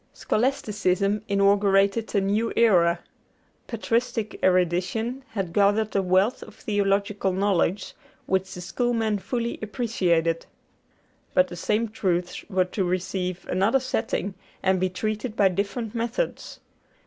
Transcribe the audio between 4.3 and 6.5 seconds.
erudition had gathered a wealth